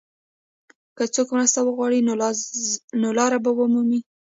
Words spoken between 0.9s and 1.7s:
که څوک مرسته